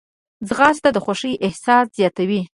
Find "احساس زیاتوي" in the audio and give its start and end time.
1.47-2.41